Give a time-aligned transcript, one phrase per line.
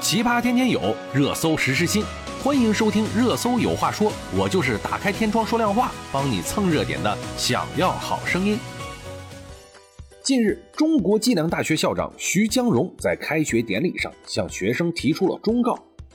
[0.00, 2.02] 奇葩天天有，热搜时时新。
[2.42, 7.18] 欢迎收听《热搜有话说》，我就是打开天窗说亮话，帮你蹭热点的。
[7.36, 8.58] 想要好声音。
[10.22, 15.74] 近日，中国计量大学校长徐江荣在开学典礼上向学生提出了忠告：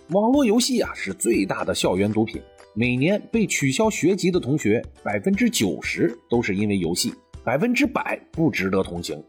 [0.09, 2.41] 网络游戏啊是最大的校园毒品，
[2.73, 7.13] 每年被取消学籍的同学百分之九十都是因为游戏，
[7.43, 9.23] 百分之百不值得同情。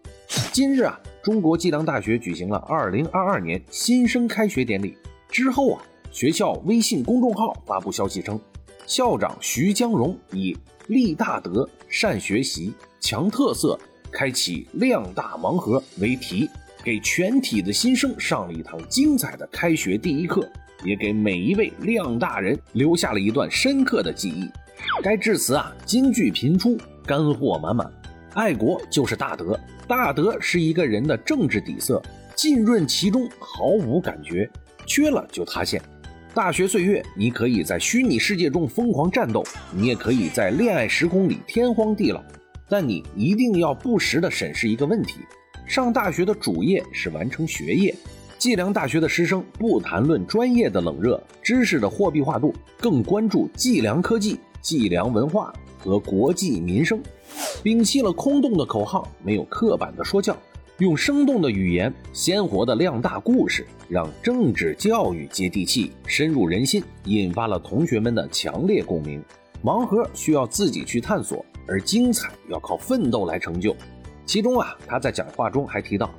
[0.53, 1.01] 今日啊。
[1.23, 4.97] 中国计量大学举行了2022年新生开学典礼
[5.29, 5.83] 之后啊，
[6.13, 8.39] 学校微信公众号发布消息称，
[8.87, 10.57] 校长徐江荣以
[10.87, 13.77] “立大德、善学习、强特色，
[14.13, 16.49] 开启量大盲盒”为题，
[16.85, 20.49] 给全体的新生上了一堂精彩的开学第一课，
[20.85, 24.49] 也给每一位量大人留下了一段深刻的记忆。
[25.03, 27.93] 该致辞啊，金句频出，干货满满。
[28.37, 29.59] 爱国就是大德，
[29.89, 32.03] 大德是一个人的政治底色，
[32.35, 34.47] 浸润其中毫无感觉，
[34.85, 35.81] 缺了就塌陷。
[36.35, 39.43] 大学岁月，你可以在虚拟世界中疯狂战斗，
[39.75, 42.23] 你也可以在恋爱时空里天荒地老，
[42.69, 45.21] 但你一定要不时地审视一个问题：
[45.67, 47.97] 上大学的主业是完成学业。
[48.37, 57.01] 计量大学的师生不谈论专业的冷热、知识的货币化度，更关注计量科技、计量文化和国计民生。
[57.63, 60.37] 摒弃了空洞的口号，没有刻板的说教，
[60.79, 69.23] 用生动的语言、鲜活的量大故事，让政治教育接地气、深入人心，引发了同学们的强烈共鸣。
[69.65, 73.75] 盲盒需要自己去探索，而精彩要靠奋斗来成就。
[74.25, 76.15] 其中啊，他在讲话中还提到，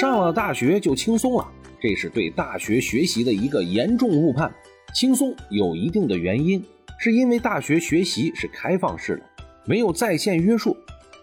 [0.00, 1.46] 上了大学就轻松了，
[1.80, 4.52] 这是对大学学习的一个严重误判。
[4.92, 6.62] 轻松有一定的原因，
[6.98, 9.22] 是因为大学学习是开放式的。
[9.64, 10.76] 没有在线约束，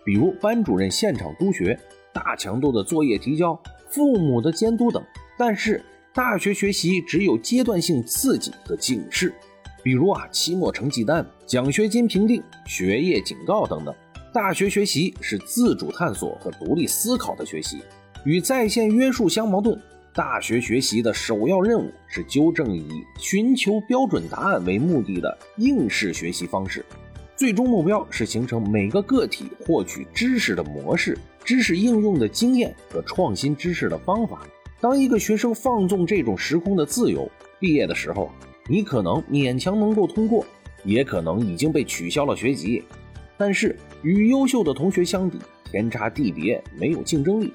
[0.06, 1.78] 比如班主任现场督学、
[2.14, 5.04] 大强度的作业提交、父母的监督等。
[5.38, 9.34] 但是大学学习只有阶段性刺激和警示，
[9.84, 13.94] 比如啊期末成绩单、奖学金评定、学业警告等等。
[14.34, 17.82] 大学学习是自主探索和独立思考的学习，
[18.24, 19.80] 与在线约束相矛盾。
[20.14, 22.88] 大学学习的首要任务是纠正以
[23.20, 26.84] 寻求标准答案为目的的应试学习方式。
[27.38, 31.16] 最终目标是形成每个个体获取知识的模式、
[31.46, 34.42] 知识应用的经验和创新知识的方法。
[34.82, 38.32] 当一个学生放纵这种时空的自由，毕业的时候，
[38.68, 40.44] 你可能勉强能够通过，
[40.84, 42.84] 也可能已经被取消了学籍。
[43.38, 47.54] 但是与优秀的同学相比，天差地别，没有竞争力。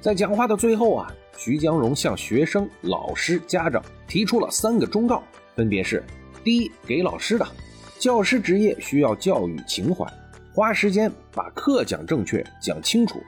[0.00, 5.22] 在讲话的最后啊，徐江荣向学生、老师、家长提出了三个忠告，
[5.54, 6.02] 分别是：
[6.42, 7.46] 第一，给老师的。
[8.00, 10.10] 教师职业需要教育情怀，
[10.54, 13.20] 花时间把课讲正确、讲清楚，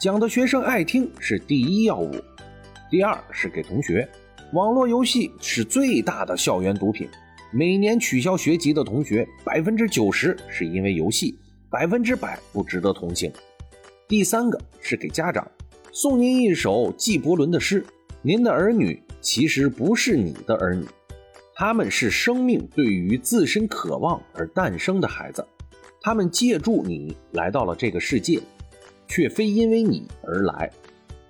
[0.00, 2.14] 讲的学生爱听是第一要务。
[2.88, 4.08] 第二是给同学，
[4.52, 7.08] 网络游戏是最大的校园毒品，
[7.52, 11.36] 每年取消学籍的同学百分之九十是因为游戏，
[11.68, 13.32] 百分之百不值得同情。
[14.06, 15.44] 第三个是给家长，
[15.90, 17.84] 送您一首纪伯伦的诗：
[18.22, 20.86] 您的儿女其实不是你的儿女。
[21.60, 25.46] 他们是生命对于自身渴望而诞生的孩子，
[26.00, 28.40] 他们借助你来到了这个世界，
[29.06, 30.70] 却非因为你而来。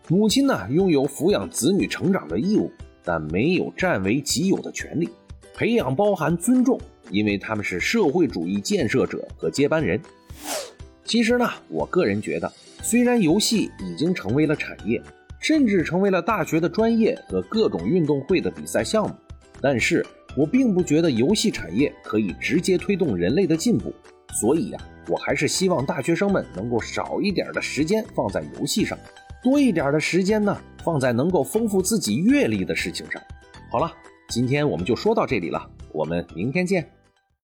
[0.06, 2.70] 母亲呢，拥有抚养子女成长的义务，
[3.02, 5.08] 但没有占为己有的权利。
[5.52, 6.80] 培养包含尊重，
[7.10, 10.00] 因为他们是社会主义建设者和接班人。
[11.04, 12.48] 其实呢，我个人觉得，
[12.84, 15.02] 虽然游戏已经成为了产业，
[15.40, 19.12] 甚至成为了大学的专业和各种运动会的比赛项目，
[19.60, 20.06] 但是。
[20.36, 23.92] 我并不觉得游戏产业可以直接推动人类的进步，
[24.40, 28.98] 所以呀，我还是希望大学生们能够少一点的时间放在游戏上，
[29.42, 33.20] 多一点的时间呢放在能够丰富自己阅历的事情上。
[33.70, 33.92] 好了，
[34.28, 36.88] 今天我们就说到这里了，我们明天见。